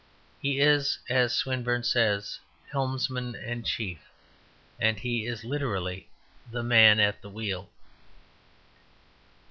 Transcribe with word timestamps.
He 0.41 0.59
is, 0.59 0.97
as 1.09 1.31
Swinburne 1.31 1.83
says, 1.83 2.39
helmsman 2.71 3.35
and 3.35 3.63
chief: 3.63 3.99
he 4.79 5.27
is 5.27 5.43
literally 5.43 6.07
the 6.49 6.63
Man 6.63 6.99
at 6.99 7.21
the 7.21 7.29
Wheel. 7.29 7.69